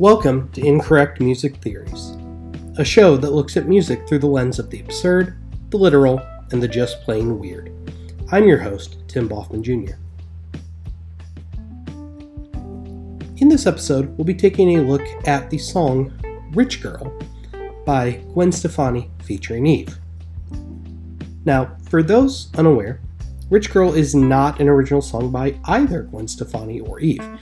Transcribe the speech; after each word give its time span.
Welcome 0.00 0.50
to 0.52 0.64
Incorrect 0.64 1.20
Music 1.20 1.56
Theories, 1.56 2.16
a 2.78 2.84
show 2.86 3.18
that 3.18 3.32
looks 3.32 3.58
at 3.58 3.68
music 3.68 4.08
through 4.08 4.20
the 4.20 4.26
lens 4.26 4.58
of 4.58 4.70
the 4.70 4.80
absurd, 4.80 5.36
the 5.68 5.76
literal, 5.76 6.26
and 6.52 6.62
the 6.62 6.66
just 6.66 7.02
plain 7.02 7.38
weird. 7.38 7.70
I'm 8.32 8.48
your 8.48 8.56
host, 8.56 8.96
Tim 9.08 9.28
Boffman 9.28 9.60
Jr. 9.60 9.96
In 13.42 13.50
this 13.50 13.66
episode, 13.66 14.16
we'll 14.16 14.24
be 14.24 14.32
taking 14.32 14.78
a 14.78 14.82
look 14.82 15.02
at 15.26 15.50
the 15.50 15.58
song 15.58 16.18
Rich 16.54 16.82
Girl 16.82 17.12
by 17.84 18.22
Gwen 18.32 18.52
Stefani 18.52 19.10
featuring 19.22 19.66
Eve. 19.66 19.98
Now, 21.44 21.76
for 21.90 22.02
those 22.02 22.48
unaware, 22.54 23.02
Rich 23.50 23.70
Girl 23.70 23.92
is 23.92 24.14
not 24.14 24.60
an 24.60 24.68
original 24.70 25.02
song 25.02 25.30
by 25.30 25.60
either 25.66 26.04
Gwen 26.04 26.26
Stefani 26.26 26.80
or 26.80 27.00
Eve. 27.00 27.38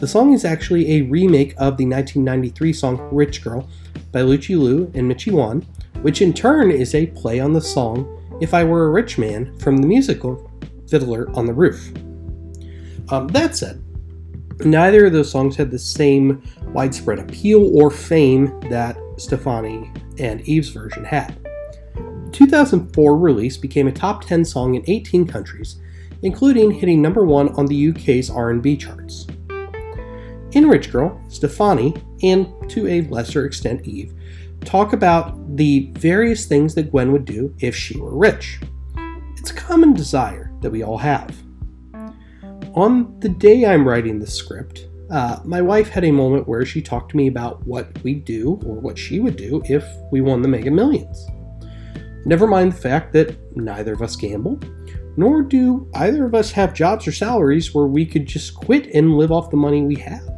The 0.00 0.06
song 0.06 0.32
is 0.32 0.44
actually 0.44 0.92
a 0.92 1.02
remake 1.02 1.54
of 1.54 1.76
the 1.76 1.84
1993 1.84 2.72
song 2.72 3.08
Rich 3.10 3.42
Girl 3.42 3.68
by 4.12 4.20
Louchie 4.20 4.56
Lou 4.56 4.88
and 4.94 5.08
Michie 5.08 5.32
One, 5.32 5.62
which 6.02 6.22
in 6.22 6.32
turn 6.32 6.70
is 6.70 6.94
a 6.94 7.06
play 7.06 7.40
on 7.40 7.52
the 7.52 7.60
song 7.60 8.38
If 8.40 8.54
I 8.54 8.62
Were 8.62 8.86
a 8.86 8.90
Rich 8.90 9.18
Man 9.18 9.58
from 9.58 9.78
the 9.78 9.88
musical 9.88 10.48
Fiddler 10.88 11.28
on 11.36 11.46
the 11.46 11.52
Roof. 11.52 11.92
Um, 13.08 13.26
that 13.28 13.56
said, 13.56 13.82
neither 14.60 15.06
of 15.06 15.12
those 15.12 15.32
songs 15.32 15.56
had 15.56 15.72
the 15.72 15.78
same 15.80 16.44
widespread 16.68 17.18
appeal 17.18 17.76
or 17.76 17.90
fame 17.90 18.60
that 18.70 18.96
Stefani 19.16 19.90
and 20.20 20.42
Eve's 20.42 20.68
version 20.68 21.04
had. 21.04 21.36
The 21.96 22.30
2004 22.30 23.18
release 23.18 23.56
became 23.56 23.88
a 23.88 23.92
top 23.92 24.24
10 24.24 24.44
song 24.44 24.76
in 24.76 24.84
18 24.86 25.26
countries, 25.26 25.80
including 26.22 26.70
hitting 26.70 27.02
number 27.02 27.24
1 27.24 27.48
on 27.56 27.66
the 27.66 27.88
UK's 27.88 28.30
R&B 28.30 28.76
charts. 28.76 29.26
In 30.58 30.68
Rich 30.68 30.90
Girl, 30.90 31.22
Stefani, 31.28 31.94
and 32.24 32.52
to 32.68 32.88
a 32.88 33.02
lesser 33.02 33.44
extent 33.46 33.86
Eve, 33.86 34.12
talk 34.64 34.92
about 34.92 35.56
the 35.56 35.88
various 35.92 36.46
things 36.46 36.74
that 36.74 36.90
Gwen 36.90 37.12
would 37.12 37.24
do 37.24 37.54
if 37.60 37.76
she 37.76 37.96
were 37.96 38.18
rich. 38.18 38.58
It's 39.36 39.52
a 39.52 39.54
common 39.54 39.94
desire 39.94 40.50
that 40.60 40.72
we 40.72 40.82
all 40.82 40.98
have. 40.98 41.32
On 42.74 43.20
the 43.20 43.28
day 43.28 43.66
I'm 43.66 43.86
writing 43.86 44.18
the 44.18 44.26
script, 44.26 44.88
uh, 45.12 45.38
my 45.44 45.62
wife 45.62 45.90
had 45.90 46.02
a 46.02 46.10
moment 46.10 46.48
where 46.48 46.66
she 46.66 46.82
talked 46.82 47.12
to 47.12 47.16
me 47.16 47.28
about 47.28 47.64
what 47.64 47.96
we'd 48.02 48.24
do 48.24 48.60
or 48.66 48.80
what 48.80 48.98
she 48.98 49.20
would 49.20 49.36
do 49.36 49.62
if 49.66 49.86
we 50.10 50.20
won 50.22 50.42
the 50.42 50.48
Mega 50.48 50.72
Millions. 50.72 51.24
Never 52.26 52.48
mind 52.48 52.72
the 52.72 52.80
fact 52.80 53.12
that 53.12 53.56
neither 53.56 53.92
of 53.92 54.02
us 54.02 54.16
gamble, 54.16 54.58
nor 55.16 55.40
do 55.40 55.88
either 55.94 56.24
of 56.24 56.34
us 56.34 56.50
have 56.50 56.74
jobs 56.74 57.06
or 57.06 57.12
salaries 57.12 57.72
where 57.72 57.86
we 57.86 58.04
could 58.04 58.26
just 58.26 58.56
quit 58.56 58.88
and 58.92 59.16
live 59.16 59.30
off 59.30 59.50
the 59.50 59.56
money 59.56 59.82
we 59.82 59.94
have. 59.94 60.28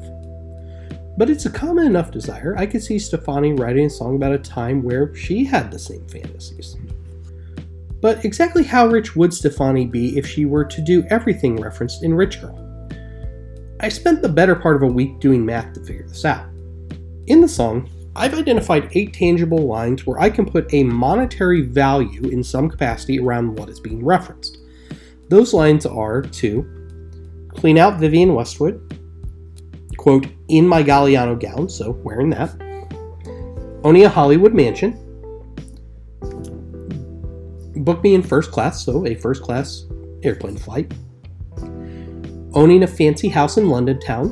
But 1.21 1.29
it's 1.29 1.45
a 1.45 1.51
common 1.51 1.85
enough 1.85 2.11
desire, 2.11 2.55
I 2.57 2.65
could 2.65 2.83
see 2.83 2.99
Stefani 2.99 3.53
writing 3.53 3.85
a 3.85 3.91
song 3.91 4.17
about 4.17 4.33
a 4.33 4.39
time 4.39 4.83
where 4.83 5.15
she 5.15 5.45
had 5.45 5.71
the 5.71 5.79
same 5.79 6.03
fantasies. 6.09 6.79
But 8.01 8.25
exactly 8.25 8.63
how 8.63 8.87
rich 8.87 9.15
would 9.15 9.35
Stefani 9.35 9.85
be 9.85 10.17
if 10.17 10.27
she 10.27 10.47
were 10.47 10.65
to 10.65 10.81
do 10.81 11.05
everything 11.11 11.61
referenced 11.61 12.03
in 12.03 12.15
Rich 12.15 12.41
Girl? 12.41 12.89
I 13.81 13.91
spent 13.91 14.23
the 14.23 14.31
better 14.31 14.57
part 14.57 14.77
of 14.77 14.83
a 14.83 14.87
week 14.87 15.21
doing 15.21 15.45
math 15.45 15.75
to 15.75 15.85
figure 15.85 16.09
this 16.09 16.25
out. 16.25 16.47
In 17.27 17.43
the 17.43 17.49
song, 17.49 17.91
I've 18.17 18.33
identified 18.33 18.89
eight 18.93 19.13
tangible 19.13 19.67
lines 19.67 20.07
where 20.07 20.19
I 20.21 20.31
can 20.31 20.47
put 20.47 20.73
a 20.73 20.85
monetary 20.85 21.61
value 21.61 22.31
in 22.31 22.43
some 22.43 22.71
capacity 22.71 23.21
around 23.21 23.59
what 23.59 23.69
is 23.69 23.79
being 23.79 24.03
referenced. 24.03 24.57
Those 25.29 25.53
lines 25.53 25.85
are 25.85 26.23
to 26.23 27.51
clean 27.51 27.77
out 27.77 28.01
Vivienne 28.01 28.35
Westwood, 28.35 29.00
quote, 30.01 30.29
in 30.49 30.67
my 30.67 30.83
Galliano 30.83 31.39
gown, 31.39 31.69
so 31.69 31.91
wearing 32.03 32.31
that, 32.31 32.51
owning 33.85 34.07
a 34.07 34.09
Hollywood 34.09 34.55
mansion, 34.55 34.93
book 37.85 38.03
me 38.03 38.15
in 38.15 38.23
first 38.23 38.51
class, 38.51 38.83
so 38.83 39.07
a 39.07 39.15
first 39.15 39.43
class 39.43 39.85
airplane 40.23 40.57
flight, 40.57 40.91
owning 42.55 42.83
a 42.83 42.87
fancy 42.87 43.29
house 43.29 43.59
in 43.59 43.69
London 43.69 44.01
town, 44.01 44.31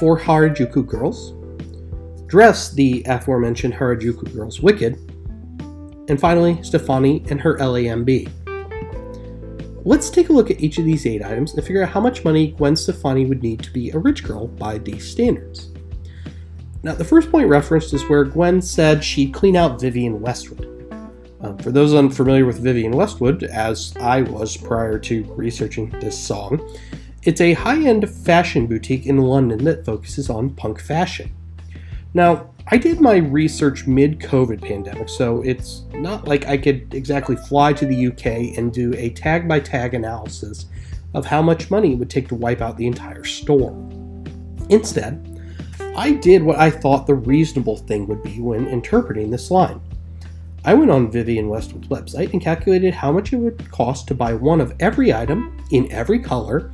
four 0.00 0.18
Harajuku 0.18 0.84
girls, 0.84 1.34
dress 2.26 2.72
the 2.72 3.04
aforementioned 3.06 3.72
Harajuku 3.72 4.34
girls 4.34 4.60
wicked, 4.60 4.94
and 6.08 6.18
finally, 6.18 6.60
Stefani 6.64 7.24
and 7.30 7.40
her 7.40 7.56
LAMB. 7.58 8.28
Let's 9.84 10.10
take 10.10 10.28
a 10.28 10.32
look 10.32 10.50
at 10.50 10.60
each 10.60 10.78
of 10.78 10.84
these 10.84 11.06
eight 11.06 11.24
items 11.24 11.54
and 11.54 11.64
figure 11.64 11.82
out 11.82 11.88
how 11.88 12.00
much 12.00 12.24
money 12.24 12.52
Gwen 12.52 12.76
Stefani 12.76 13.26
would 13.26 13.42
need 13.42 13.62
to 13.64 13.72
be 13.72 13.90
a 13.90 13.98
rich 13.98 14.22
girl 14.22 14.46
by 14.46 14.78
these 14.78 15.08
standards. 15.08 15.70
Now, 16.84 16.94
the 16.94 17.04
first 17.04 17.30
point 17.30 17.48
referenced 17.48 17.92
is 17.92 18.08
where 18.08 18.24
Gwen 18.24 18.62
said 18.62 19.02
she'd 19.02 19.34
clean 19.34 19.56
out 19.56 19.80
Vivienne 19.80 20.20
Westwood. 20.20 20.68
Um, 21.40 21.58
for 21.58 21.72
those 21.72 21.94
unfamiliar 21.94 22.46
with 22.46 22.60
Vivienne 22.60 22.92
Westwood, 22.92 23.42
as 23.42 23.92
I 24.00 24.22
was 24.22 24.56
prior 24.56 24.98
to 25.00 25.24
researching 25.34 25.90
this 25.98 26.16
song, 26.16 26.60
it's 27.24 27.40
a 27.40 27.54
high 27.54 27.84
end 27.84 28.08
fashion 28.08 28.68
boutique 28.68 29.06
in 29.06 29.18
London 29.18 29.64
that 29.64 29.84
focuses 29.84 30.30
on 30.30 30.50
punk 30.50 30.80
fashion. 30.80 31.32
Now, 32.14 32.51
I 32.68 32.78
did 32.78 33.00
my 33.00 33.16
research 33.16 33.86
mid 33.86 34.20
COVID 34.20 34.62
pandemic, 34.62 35.08
so 35.08 35.42
it's 35.42 35.82
not 35.94 36.28
like 36.28 36.46
I 36.46 36.56
could 36.56 36.94
exactly 36.94 37.36
fly 37.36 37.72
to 37.72 37.84
the 37.84 38.06
UK 38.06 38.56
and 38.56 38.72
do 38.72 38.94
a 38.96 39.10
tag 39.10 39.48
by 39.48 39.60
tag 39.60 39.94
analysis 39.94 40.66
of 41.14 41.26
how 41.26 41.42
much 41.42 41.70
money 41.70 41.92
it 41.92 41.96
would 41.96 42.10
take 42.10 42.28
to 42.28 42.34
wipe 42.34 42.60
out 42.60 42.76
the 42.76 42.86
entire 42.86 43.24
store. 43.24 43.72
Instead, 44.70 45.28
I 45.96 46.12
did 46.12 46.42
what 46.42 46.58
I 46.58 46.70
thought 46.70 47.06
the 47.06 47.14
reasonable 47.14 47.76
thing 47.76 48.06
would 48.06 48.22
be 48.22 48.40
when 48.40 48.66
interpreting 48.68 49.30
this 49.30 49.50
line. 49.50 49.80
I 50.64 50.74
went 50.74 50.92
on 50.92 51.10
Vivienne 51.10 51.48
Westwood's 51.48 51.88
website 51.88 52.32
and 52.32 52.40
calculated 52.40 52.94
how 52.94 53.10
much 53.10 53.32
it 53.32 53.36
would 53.36 53.70
cost 53.72 54.06
to 54.08 54.14
buy 54.14 54.32
one 54.34 54.60
of 54.60 54.72
every 54.78 55.12
item 55.12 55.58
in 55.72 55.90
every 55.90 56.20
color 56.20 56.72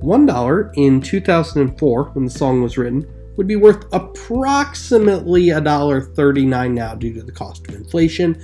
$1 0.03 0.73
in 0.77 1.00
2004, 1.00 2.05
when 2.11 2.25
the 2.25 2.31
song 2.31 2.62
was 2.62 2.79
written, 2.79 3.06
would 3.37 3.47
be 3.47 3.56
worth 3.56 3.85
approximately 3.93 5.47
$1.39 5.47 6.73
now 6.73 6.95
due 6.95 7.15
to 7.15 7.23
the 7.23 7.33
cost 7.33 7.69
of 7.69 7.75
inflation. 7.75 8.41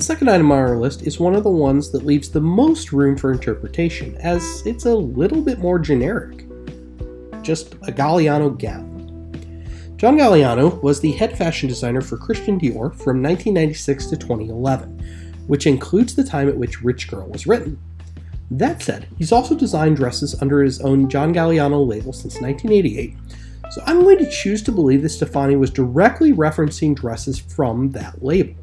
The 0.00 0.06
second 0.06 0.30
item 0.30 0.50
on 0.50 0.56
our 0.56 0.78
list 0.78 1.02
is 1.02 1.20
one 1.20 1.34
of 1.34 1.44
the 1.44 1.50
ones 1.50 1.90
that 1.90 2.06
leaves 2.06 2.30
the 2.30 2.40
most 2.40 2.90
room 2.90 3.18
for 3.18 3.32
interpretation, 3.32 4.16
as 4.16 4.62
it's 4.64 4.86
a 4.86 4.94
little 4.94 5.42
bit 5.42 5.58
more 5.58 5.78
generic. 5.78 6.46
Just 7.42 7.74
a 7.82 7.92
Galliano 7.92 8.58
gown. 8.58 9.94
John 9.98 10.16
Galliano 10.16 10.82
was 10.82 11.02
the 11.02 11.12
head 11.12 11.36
fashion 11.36 11.68
designer 11.68 12.00
for 12.00 12.16
Christian 12.16 12.58
Dior 12.58 12.94
from 12.94 13.22
1996 13.22 14.06
to 14.06 14.16
2011, 14.16 15.44
which 15.48 15.66
includes 15.66 16.14
the 16.14 16.24
time 16.24 16.48
at 16.48 16.56
which 16.56 16.80
Rich 16.80 17.08
Girl 17.10 17.28
was 17.28 17.46
written. 17.46 17.78
That 18.50 18.80
said, 18.80 19.06
he's 19.18 19.32
also 19.32 19.54
designed 19.54 19.96
dresses 19.96 20.34
under 20.40 20.62
his 20.62 20.80
own 20.80 21.10
John 21.10 21.34
Galliano 21.34 21.86
label 21.86 22.14
since 22.14 22.40
1988, 22.40 23.18
so 23.70 23.82
I'm 23.84 24.00
going 24.00 24.16
to 24.16 24.30
choose 24.30 24.62
to 24.62 24.72
believe 24.72 25.02
that 25.02 25.10
Stefani 25.10 25.56
was 25.56 25.70
directly 25.70 26.32
referencing 26.32 26.96
dresses 26.96 27.38
from 27.38 27.90
that 27.90 28.24
label. 28.24 28.54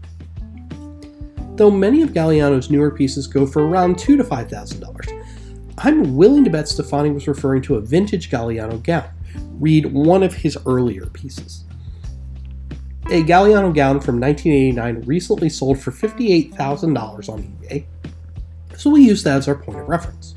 Though 1.57 1.71
many 1.71 2.03
of 2.03 2.11
Galliano's 2.11 2.69
newer 2.69 2.91
pieces 2.91 3.25
go 3.25 3.47
for 3.47 3.67
around 3.67 3.97
two 3.97 4.15
to 4.15 4.23
five 4.23 4.49
thousand 4.49 4.79
dollars, 4.79 5.07
I'm 5.79 6.15
willing 6.15 6.43
to 6.43 6.51
bet 6.51 6.67
Stefani 6.67 7.09
was 7.09 7.27
referring 7.27 7.63
to 7.63 7.75
a 7.75 7.81
vintage 7.81 8.29
Galliano 8.29 8.81
gown 8.83 9.09
read 9.59 9.87
one 9.87 10.23
of 10.23 10.35
his 10.35 10.57
earlier 10.65 11.07
pieces. 11.07 11.65
A 13.07 13.23
Galliano 13.23 13.73
gown 13.73 13.99
from 13.99 14.19
1989 14.19 15.01
recently 15.07 15.49
sold 15.49 15.79
for 15.79 15.91
$58,000 15.91 17.29
on 17.29 17.41
eBay, 17.41 17.85
so 18.75 18.91
we 18.91 19.03
use 19.03 19.23
that 19.23 19.37
as 19.37 19.47
our 19.47 19.55
point 19.55 19.79
of 19.79 19.87
reference. 19.87 20.35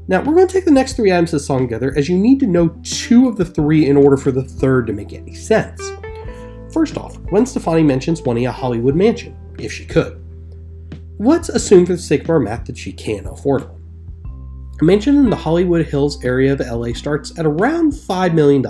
Now, 0.08 0.22
we're 0.22 0.36
going 0.36 0.48
to 0.48 0.54
take 0.54 0.66
the 0.66 0.72
next 0.72 0.94
three 0.94 1.12
items 1.12 1.34
of 1.34 1.40
the 1.40 1.46
song 1.46 1.62
together 1.62 1.94
as 1.98 2.08
you 2.08 2.16
need 2.18 2.40
to 2.42 2.48
know 2.48 2.70
two 2.84 3.28
of 3.28 3.38
the 3.38 3.46
three 3.46 3.88
in 3.88 3.98
order 3.98 4.18
for 4.18 4.32
the 4.32 4.44
third 4.44 4.86
to 4.88 4.94
make 4.94 5.14
any 5.14 5.34
sense. 5.34 5.92
First 6.72 6.98
off, 6.98 7.22
Gwen 7.24 7.46
Stefani 7.46 7.84
mentions 7.84 8.22
wanting 8.22 8.46
a 8.46 8.52
Hollywood 8.52 8.96
mansion, 8.96 9.36
if 9.58 9.74
she 9.74 9.86
could. 9.86 10.24
Let's 11.18 11.50
assume 11.50 11.86
for 11.86 11.94
the 11.94 12.00
sake 12.00 12.24
of 12.24 12.30
our 12.30 12.40
math 12.40 12.66
that 12.66 12.78
she 12.78 12.94
can 12.94 13.28
afford 13.28 13.70
one. 13.70 13.81
A 14.82 14.84
mansion 14.84 15.16
in 15.18 15.30
the 15.30 15.36
Hollywood 15.36 15.86
Hills 15.86 16.24
area 16.26 16.54
of 16.54 16.60
LA 16.60 16.94
starts 16.94 17.38
at 17.38 17.46
around 17.46 17.92
$5 17.92 18.34
million, 18.34 18.64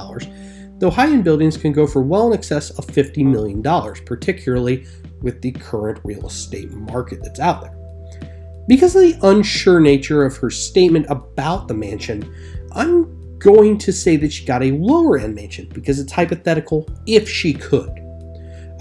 though 0.77 0.89
high 0.89 1.09
end 1.09 1.23
buildings 1.23 1.55
can 1.55 1.71
go 1.71 1.87
for 1.87 2.01
well 2.01 2.27
in 2.27 2.37
excess 2.37 2.69
of 2.71 2.85
$50 2.85 3.23
million, 3.23 3.63
particularly 4.05 4.85
with 5.21 5.41
the 5.41 5.53
current 5.53 6.01
real 6.03 6.27
estate 6.27 6.69
market 6.71 7.19
that's 7.23 7.39
out 7.39 7.61
there. 7.61 7.77
Because 8.67 8.93
of 8.93 9.03
the 9.03 9.17
unsure 9.23 9.79
nature 9.79 10.25
of 10.25 10.35
her 10.35 10.49
statement 10.49 11.05
about 11.09 11.69
the 11.69 11.73
mansion, 11.73 12.29
I'm 12.73 13.37
going 13.39 13.77
to 13.77 13.93
say 13.93 14.17
that 14.17 14.33
she 14.33 14.43
got 14.43 14.63
a 14.63 14.71
lower 14.71 15.17
end 15.17 15.33
mansion 15.33 15.69
because 15.73 15.97
it's 15.97 16.11
hypothetical 16.11 16.89
if 17.05 17.29
she 17.29 17.53
could. 17.53 17.89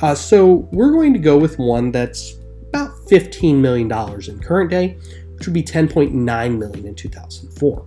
Uh, 0.02 0.16
so 0.16 0.68
we're 0.72 0.90
going 0.90 1.12
to 1.12 1.20
go 1.20 1.38
with 1.38 1.60
one 1.60 1.92
that's 1.92 2.34
about 2.70 2.90
$15 3.08 3.56
million 3.56 3.90
in 4.28 4.40
current 4.40 4.70
day, 4.70 4.98
which 5.40 5.46
would 5.46 5.54
be 5.54 5.62
10.9 5.62 6.12
million 6.58 6.86
in 6.86 6.94
2004. 6.94 7.86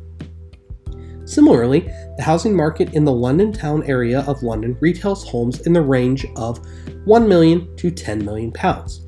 Similarly, 1.25 1.79
the 2.17 2.23
housing 2.23 2.53
market 2.55 2.94
in 2.94 3.05
the 3.05 3.11
London 3.11 3.53
town 3.53 3.83
area 3.83 4.21
of 4.27 4.44
London 4.44 4.75
retails 4.81 5.23
homes 5.29 5.61
in 5.61 5.71
the 5.71 5.81
range 5.81 6.25
of 6.35 6.59
1 7.05 7.29
million 7.29 7.73
to 7.77 7.91
10 7.91 8.25
million 8.25 8.51
pounds 8.51 9.03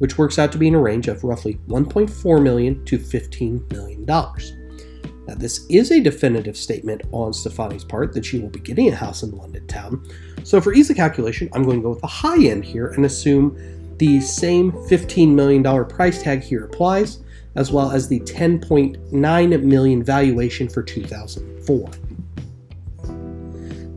which 0.00 0.16
works 0.16 0.38
out 0.38 0.50
to 0.50 0.56
be 0.58 0.66
in 0.66 0.74
a 0.74 0.80
range 0.80 1.08
of 1.08 1.22
roughly 1.24 1.60
1.4 1.68 2.42
million 2.42 2.82
to 2.86 2.98
15 2.98 3.66
million 3.70 4.04
dollars. 4.06 4.54
Now, 5.28 5.34
this 5.34 5.66
is 5.68 5.92
a 5.92 6.00
definitive 6.00 6.56
statement 6.56 7.02
on 7.12 7.34
Stefani's 7.34 7.84
part 7.84 8.14
that 8.14 8.24
she 8.24 8.38
will 8.38 8.48
be 8.48 8.60
getting 8.60 8.88
a 8.88 8.94
house 8.94 9.22
in 9.22 9.30
London 9.32 9.66
town. 9.66 10.02
So, 10.42 10.58
for 10.60 10.72
easy 10.72 10.94
calculation, 10.94 11.50
I'm 11.52 11.64
going 11.64 11.76
to 11.76 11.82
go 11.82 11.90
with 11.90 12.00
the 12.00 12.06
high 12.06 12.42
end 12.42 12.64
here 12.64 12.88
and 12.88 13.04
assume 13.04 13.56
the 13.98 14.20
same 14.20 14.72
$15 14.72 15.34
million 15.34 15.62
price 15.84 16.22
tag 16.22 16.42
here 16.42 16.64
applies, 16.64 17.18
as 17.56 17.72
well 17.72 17.90
as 17.90 18.08
the 18.08 18.20
10.9 18.20 19.62
million 19.62 20.02
valuation 20.02 20.68
for 20.68 20.82
2004. 20.82 21.90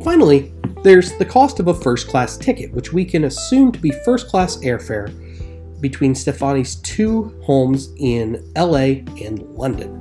Finally, 0.04 0.54
there's 0.84 1.18
the 1.18 1.26
cost 1.26 1.60
of 1.60 1.70
a 1.70 1.74
first 1.74 2.08
class 2.08 2.38
ticket, 2.38 2.72
which 2.74 2.92
we 2.92 3.06
can 3.06 3.26
assume 3.26 3.72
to 3.72 3.80
be 3.80 3.92
first 4.04 4.28
class 4.28 4.58
airfare 4.58 5.10
between 5.80 6.14
Stefani's 6.14 6.76
two 6.78 7.40
homes 7.44 7.94
in 7.98 8.44
LA 8.58 9.04
and 9.24 9.44
London. 9.56 10.00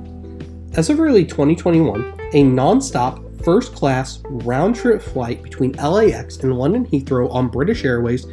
As 0.75 0.89
of 0.89 0.99
early 0.99 1.23
2021, 1.23 2.19
a 2.33 2.43
non 2.43 2.81
stop 2.81 3.21
first 3.43 3.75
class 3.75 4.21
round 4.25 4.75
trip 4.75 4.99
flight 5.01 5.41
between 5.43 5.73
LAX 5.73 6.37
and 6.37 6.57
London 6.57 6.85
Heathrow 6.85 7.29
on 7.31 7.49
British 7.49 7.85
Airways 7.85 8.25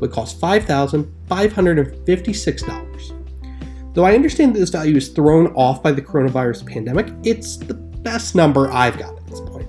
would 0.00 0.10
cost 0.10 0.40
$5,556. 0.40 2.83
Though 3.94 4.04
I 4.04 4.16
understand 4.16 4.54
that 4.54 4.58
this 4.58 4.70
value 4.70 4.96
is 4.96 5.08
thrown 5.08 5.52
off 5.54 5.80
by 5.80 5.92
the 5.92 6.02
coronavirus 6.02 6.66
pandemic, 6.66 7.12
it's 7.22 7.56
the 7.56 7.74
best 7.74 8.34
number 8.34 8.70
I've 8.72 8.98
got 8.98 9.16
at 9.16 9.26
this 9.28 9.40
point. 9.40 9.68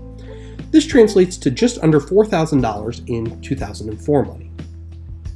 This 0.71 0.87
translates 0.87 1.37
to 1.37 1.51
just 1.51 1.77
under 1.83 2.01
$4,000 2.01 3.07
in 3.07 3.39
2004 3.41 4.25
money. 4.25 4.51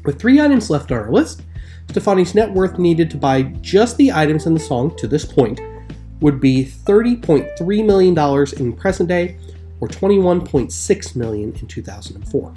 With 0.06 0.20
three 0.20 0.42
items 0.42 0.72
left 0.72 0.92
on 0.92 0.98
our 0.98 1.12
list, 1.12 1.44
Stefani's 1.90 2.34
net 2.34 2.52
worth 2.52 2.80
needed 2.80 3.12
to 3.12 3.18
buy 3.18 3.44
just 3.62 3.96
the 3.98 4.12
items 4.12 4.48
in 4.48 4.56
the 4.56 4.60
song 4.60 4.96
to 4.98 5.08
this 5.08 5.24
point 5.24 5.62
would 6.20 6.40
be 6.40 6.66
$30.3 6.66 7.86
million 7.86 8.48
in 8.60 8.74
present 8.74 9.08
day 9.08 9.38
or 9.82 9.88
21.6 9.88 11.16
million 11.16 11.54
in 11.54 11.68
2004. 11.68 12.54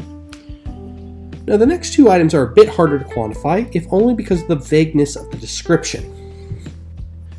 Now, 1.47 1.57
the 1.57 1.67
next 1.67 1.93
two 1.93 2.09
items 2.09 2.35
are 2.35 2.45
a 2.45 2.55
bit 2.55 2.69
harder 2.69 2.99
to 2.99 3.05
quantify, 3.05 3.69
if 3.75 3.87
only 3.91 4.15
because 4.15 4.43
of 4.43 4.49
the 4.49 4.57
vagueness 4.57 5.17
of 5.17 5.31
the 5.31 5.37
description. 5.37 6.22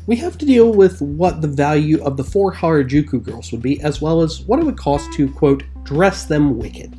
We 0.06 0.16
have 0.16 0.36
to 0.36 0.44
deal 0.44 0.72
with 0.72 1.00
what 1.00 1.40
the 1.40 1.48
value 1.48 2.02
of 2.04 2.18
the 2.18 2.24
four 2.24 2.52
Harajuku 2.52 3.22
girls 3.22 3.52
would 3.52 3.62
be, 3.62 3.80
as 3.80 4.02
well 4.02 4.20
as 4.20 4.42
what 4.42 4.58
it 4.58 4.64
would 4.66 4.76
cost 4.76 5.10
to, 5.14 5.30
quote, 5.32 5.62
dress 5.82 6.26
them 6.26 6.58
wicked. 6.58 6.94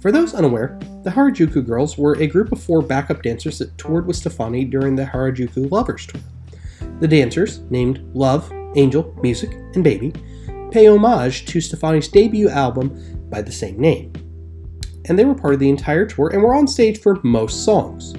For 0.00 0.10
those 0.10 0.34
unaware, 0.34 0.78
the 1.02 1.10
Harajuku 1.10 1.64
Girls 1.66 1.98
were 1.98 2.16
a 2.16 2.26
group 2.26 2.52
of 2.52 2.62
four 2.62 2.82
backup 2.82 3.22
dancers 3.22 3.58
that 3.58 3.76
toured 3.76 4.06
with 4.06 4.16
Stefani 4.16 4.64
during 4.64 4.96
the 4.96 5.04
Harajuku 5.04 5.70
Lovers 5.70 6.06
Tour. 6.06 6.20
The 7.00 7.08
dancers, 7.08 7.60
named 7.70 8.00
Love, 8.14 8.50
Angel, 8.74 9.14
Music, 9.22 9.50
and 9.74 9.84
Baby, 9.84 10.12
pay 10.70 10.88
homage 10.88 11.46
to 11.46 11.60
Stefani's 11.60 12.08
debut 12.08 12.48
album 12.48 13.28
by 13.30 13.42
the 13.42 13.52
same 13.52 13.78
name. 13.78 14.12
And 15.06 15.18
they 15.18 15.24
were 15.24 15.34
part 15.34 15.54
of 15.54 15.60
the 15.60 15.70
entire 15.70 16.06
tour 16.06 16.30
and 16.30 16.42
were 16.42 16.54
on 16.54 16.66
stage 16.66 17.00
for 17.00 17.18
most 17.22 17.64
songs. 17.64 18.14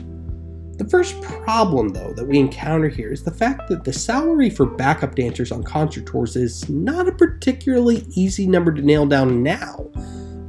The 0.77 0.87
first 0.89 1.21
problem, 1.21 1.89
though, 1.89 2.13
that 2.13 2.25
we 2.25 2.37
encounter 2.37 2.89
here 2.89 3.11
is 3.11 3.23
the 3.23 3.31
fact 3.31 3.69
that 3.69 3.83
the 3.83 3.93
salary 3.93 4.49
for 4.49 4.65
backup 4.65 5.15
dancers 5.15 5.51
on 5.51 5.63
concert 5.63 6.05
tours 6.05 6.35
is 6.35 6.67
not 6.69 7.07
a 7.07 7.13
particularly 7.13 8.05
easy 8.15 8.45
number 8.45 8.73
to 8.73 8.81
nail 8.81 9.05
down 9.05 9.41
now 9.41 9.89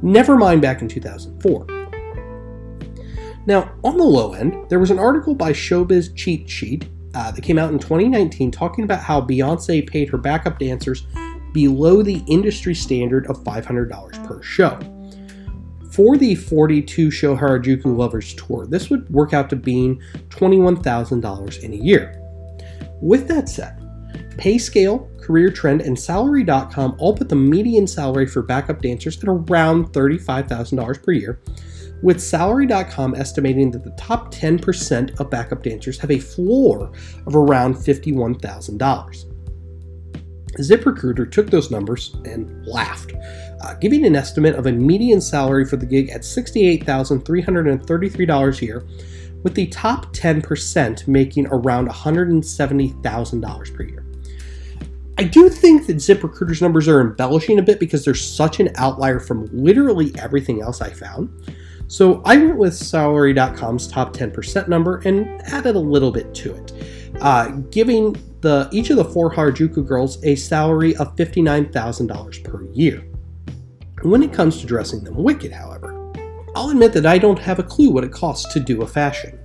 Never 0.01 0.37
mind 0.37 0.61
back 0.61 0.81
in 0.81 0.87
2004. 0.87 1.65
Now, 3.47 3.71
on 3.83 3.97
the 3.97 4.03
low 4.03 4.33
end, 4.33 4.69
there 4.69 4.79
was 4.79 4.91
an 4.91 4.99
article 4.99 5.33
by 5.33 5.53
Showbiz 5.53 6.15
Cheat 6.15 6.49
Sheet 6.49 6.87
uh, 7.15 7.31
that 7.31 7.41
came 7.41 7.57
out 7.57 7.71
in 7.71 7.79
2019 7.79 8.51
talking 8.51 8.83
about 8.83 9.01
how 9.01 9.21
Beyonce 9.21 9.87
paid 9.87 10.09
her 10.09 10.17
backup 10.17 10.59
dancers 10.59 11.07
below 11.53 12.03
the 12.03 12.23
industry 12.27 12.75
standard 12.75 13.25
of 13.27 13.43
$500 13.43 14.27
per 14.27 14.41
show. 14.43 14.77
For 15.97 16.15
the 16.15 16.35
42 16.35 17.09
show 17.09 17.35
Harajuku 17.35 17.85
Lovers 17.85 18.35
tour, 18.35 18.67
this 18.67 18.91
would 18.91 19.09
work 19.09 19.33
out 19.33 19.49
to 19.49 19.55
being 19.55 19.99
$21,000 20.29 21.63
in 21.63 21.73
a 21.73 21.75
year. 21.75 22.21
With 23.01 23.27
that 23.29 23.49
said, 23.49 23.79
PayScale, 24.37 25.19
Career 25.19 25.49
Trend, 25.49 25.81
and 25.81 25.97
Salary.com 25.97 26.97
all 26.99 27.17
put 27.17 27.29
the 27.29 27.35
median 27.35 27.87
salary 27.87 28.27
for 28.27 28.43
backup 28.43 28.83
dancers 28.83 29.17
at 29.17 29.27
around 29.27 29.91
$35,000 29.91 31.03
per 31.03 31.11
year, 31.13 31.41
with 32.03 32.21
Salary.com 32.21 33.15
estimating 33.15 33.71
that 33.71 33.83
the 33.83 33.89
top 33.97 34.31
10% 34.31 35.19
of 35.19 35.31
backup 35.31 35.63
dancers 35.63 35.97
have 35.97 36.11
a 36.11 36.19
floor 36.19 36.91
of 37.25 37.35
around 37.35 37.73
$51,000. 37.73 39.36
ZipRecruiter 40.53 41.29
took 41.31 41.49
those 41.49 41.71
numbers 41.71 42.15
and 42.25 42.65
laughed, 42.65 43.13
uh, 43.61 43.73
giving 43.75 44.05
an 44.05 44.15
estimate 44.15 44.55
of 44.55 44.65
a 44.65 44.71
median 44.71 45.21
salary 45.21 45.65
for 45.65 45.77
the 45.77 45.85
gig 45.85 46.09
at 46.09 46.21
$68,333 46.21 48.61
a 48.61 48.65
year, 48.65 48.83
with 49.43 49.53
the 49.55 49.67
top 49.67 50.13
10% 50.13 51.07
making 51.07 51.47
around 51.47 51.89
$170,000 51.89 53.73
per 53.73 53.83
year. 53.83 54.03
I 55.19 55.23
do 55.23 55.49
think 55.49 55.87
that 55.87 55.97
ZipRecruiter's 55.97 56.61
numbers 56.61 56.87
are 56.87 57.01
embellishing 57.01 57.57
a 57.57 57.63
bit 57.63 57.79
because 57.79 58.05
they're 58.05 58.13
such 58.13 58.59
an 58.59 58.69
outlier 58.75 59.19
from 59.19 59.49
literally 59.51 60.13
everything 60.19 60.61
else 60.61 60.79
I 60.79 60.91
found. 60.91 61.31
So 61.87 62.21
I 62.25 62.37
went 62.37 62.57
with 62.57 62.75
Salary.com's 62.75 63.87
top 63.87 64.13
10% 64.13 64.67
number 64.67 65.01
and 65.05 65.41
added 65.43 65.75
a 65.75 65.79
little 65.79 66.11
bit 66.11 66.35
to 66.35 66.53
it, 66.53 66.71
uh, 67.21 67.47
giving 67.71 68.15
the 68.41 68.69
each 68.71 68.89
of 68.89 68.97
the 68.97 69.05
four 69.05 69.33
Harajuku 69.33 69.85
girls 69.87 70.23
a 70.23 70.35
salary 70.35 70.95
of 70.97 71.15
$59,000 71.15 72.43
per 72.43 72.63
year. 72.73 73.03
When 74.03 74.21
it 74.23 74.33
comes 74.33 74.59
to 74.59 74.67
dressing 74.67 75.03
them 75.03 75.15
wicked, 75.15 75.51
however, 75.51 75.93
I'll 76.55 76.69
admit 76.69 76.93
that 76.93 77.05
I 77.05 77.17
don't 77.17 77.39
have 77.39 77.59
a 77.59 77.63
clue 77.63 77.91
what 77.91 78.03
it 78.03 78.11
costs 78.11 78.51
to 78.53 78.59
do 78.59 78.81
a 78.81 78.87
fashion. 78.87 79.39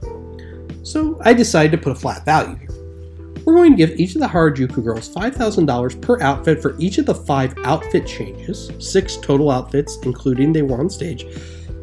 So 0.83 1.19
I 1.23 1.33
decided 1.33 1.73
to 1.73 1.79
put 1.79 1.93
a 1.93 2.01
flat 2.01 2.25
value 2.25 2.57
here. 2.57 2.69
We're 3.45 3.55
going 3.55 3.73
to 3.73 3.77
give 3.77 3.99
each 3.99 4.15
of 4.15 4.21
the 4.21 4.29
Harajuku 4.29 4.85
girls 4.85 5.13
$5,000 5.13 6.01
per 6.01 6.21
outfit 6.21 6.63
for 6.63 6.77
each 6.79 6.99
of 6.99 7.07
the 7.07 7.15
five 7.15 7.55
outfit 7.65 8.07
changes, 8.07 8.71
six 8.79 9.17
total 9.17 9.51
outfits, 9.51 9.99
including 10.05 10.53
they 10.53 10.63
were 10.63 10.79
on 10.79 10.89
stage, 10.89 11.27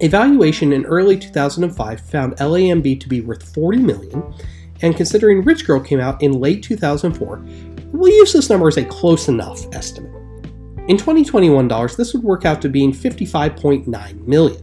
Evaluation 0.00 0.72
in 0.72 0.84
early 0.86 1.16
2005 1.16 2.00
found 2.00 2.36
LAMB 2.38 2.98
to 2.98 3.08
be 3.08 3.20
worth 3.20 3.54
40 3.54 3.78
million, 3.78 4.34
and 4.82 4.96
considering 4.96 5.44
Rich 5.44 5.66
Girl 5.66 5.78
came 5.78 6.00
out 6.00 6.22
in 6.22 6.40
late 6.40 6.62
2004, 6.62 7.44
we'll 7.92 8.12
use 8.12 8.32
this 8.32 8.50
number 8.50 8.66
as 8.66 8.76
a 8.76 8.84
close 8.84 9.28
enough 9.28 9.66
estimate. 9.72 10.10
In 10.88 10.96
2021 10.96 11.68
dollars, 11.68 11.96
this 11.96 12.12
would 12.14 12.24
work 12.24 12.44
out 12.44 12.60
to 12.62 12.68
being 12.68 12.92
55.9 12.92 14.26
million. 14.26 14.62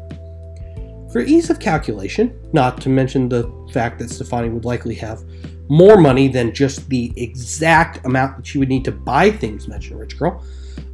For 1.12 1.20
ease 1.20 1.50
of 1.50 1.58
calculation, 1.58 2.38
not 2.52 2.80
to 2.82 2.88
mention 2.88 3.28
the 3.28 3.50
fact 3.72 3.98
that 3.98 4.10
Stefani 4.10 4.48
would 4.48 4.64
likely 4.64 4.94
have 4.96 5.24
more 5.68 5.96
money 5.96 6.28
than 6.28 6.54
just 6.54 6.88
the 6.88 7.12
exact 7.16 8.04
amount 8.06 8.36
that 8.36 8.46
she 8.46 8.58
would 8.58 8.68
need 8.68 8.84
to 8.84 8.92
buy 8.92 9.30
things 9.30 9.66
mentioned 9.66 9.98
Rich 9.98 10.18
Girl, 10.18 10.44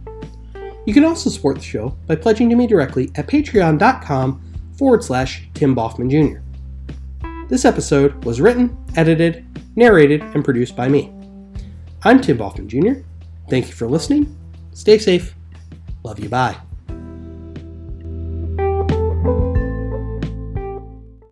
You 0.86 0.94
can 0.94 1.04
also 1.04 1.30
support 1.30 1.58
the 1.58 1.64
show 1.64 1.98
by 2.08 2.16
pledging 2.16 2.50
to 2.52 2.56
me 2.56 2.68
directly 2.68 3.12
at 3.16 3.28
patreon.com 3.28 4.42
forward 4.78 5.04
slash 5.04 5.50
Tim 5.54 5.76
Boffman 5.76 6.10
Jr. 6.12 6.45
This 7.48 7.64
episode 7.64 8.26
was 8.26 8.42
written, 8.42 8.76
edited, 8.96 9.46
narrated, 9.76 10.22
and 10.22 10.44
produced 10.44 10.76
by 10.76 10.90
me. 10.90 11.14
I'm 12.04 12.20
Tim 12.20 12.40
Boffman 12.40 12.68
Jr. 12.68 13.02
Thank 13.50 13.68
you 13.68 13.74
for 13.74 13.88
listening. 13.88 14.36
Stay 14.74 14.98
safe. 14.98 15.36
Love 16.04 16.20
you. 16.20 16.28
Bye. 16.28 16.58